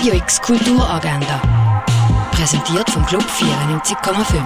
[0.00, 1.42] Radio X Kulturagenda.
[2.30, 4.42] Präsentiert vom Club 94,5.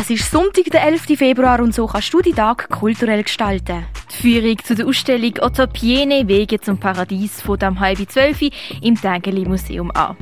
[0.00, 1.18] Es ist Sonntag, der 11.
[1.18, 3.84] Februar und so kannst du die Tag kulturell gestalten.
[4.10, 8.40] Die Führung zu der Ausstellung Otto Piene Wege zum Paradies von am halb zwölf
[8.80, 10.16] im Tägeli Museum an.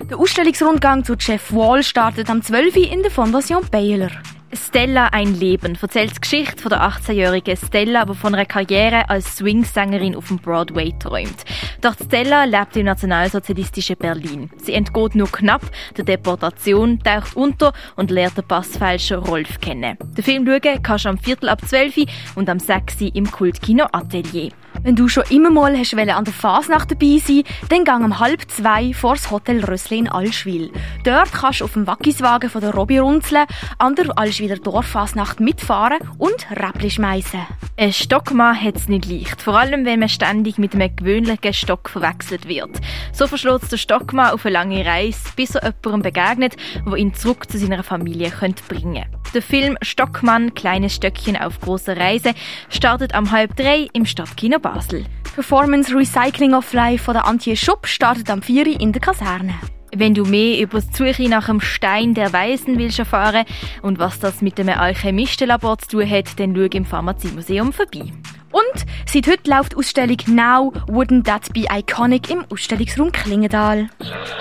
[0.00, 2.74] Der Ausstellungsrundgang zu Jeff Wall startet am 12.
[2.74, 4.10] in der Fondation Baylor.
[4.52, 9.36] Stella ein Leben erzählt die Geschichte von der 18-jährigen Stella, die von einer Karriere als
[9.36, 11.44] Swingsängerin auf dem Broadway träumt.
[11.80, 14.50] Doch Stella lebt im nationalsozialistischen Berlin.
[14.56, 15.62] Sie entgeht nur knapp
[15.96, 19.96] der Deportation, taucht unter und lernt den Passfälscher Rolf kennen.
[20.16, 24.50] Den Film schauen kannst du am Viertel ab 12 und am 6 im Kultkino Atelier.
[24.82, 28.50] Wenn du schon immer mal hast an der Fasnacht dabei sein dann gang um halb
[28.50, 30.70] zwei vor das Hotel Rössli in Allschwil.
[31.04, 33.46] Dort kannst du auf dem Wackiswagen von der Robby runzeln,
[33.78, 37.40] an der Allschwiler Dorffasnacht mitfahren und Räppli schmeißen.
[37.78, 41.88] Ein Stockmann hat es nicht leicht, vor allem wenn man ständig mit einem gewöhnlichen Stock
[41.88, 42.80] verwechselt wird.
[43.12, 47.50] So verschlägt der Stockmann auf eine lange Reise, bis er jemandem begegnet, wo ihn zurück
[47.50, 52.34] zu seiner Familie könnte bringen Der Film Stockmann, kleines Stöckchen auf großer Reise,
[52.68, 55.06] startet am halb drei im Stadtkino Basel.
[55.34, 59.54] Performance Recycling of Life von der Antje Schupp startet am 4 in der Kaserne.
[59.94, 63.44] Wenn du mehr über die Suche nach dem Stein der Weisen willst erfahren
[63.82, 68.12] und was das mit dem Alchemistenlabor zu tun hat, dann schau im Pharmaziemuseum vorbei.
[68.52, 73.88] Und seit heute läuft die Ausstellung Now Wouldn't That Be Iconic im Ausstellungsraum Klingendal.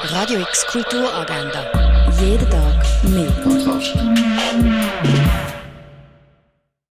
[0.04, 1.66] Radio X Kulturagenda.
[2.20, 4.19] Jeden Tag mehr.